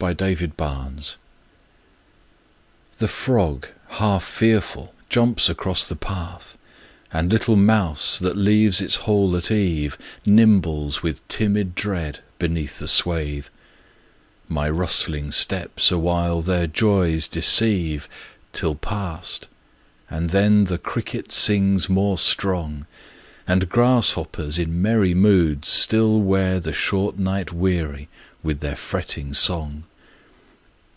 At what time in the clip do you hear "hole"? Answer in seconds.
9.04-9.36